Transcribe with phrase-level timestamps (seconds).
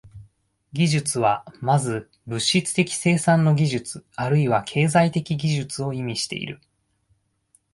[0.73, 6.59] 技術は先ず物質的生産の技術あるいは経済的技術を意味している。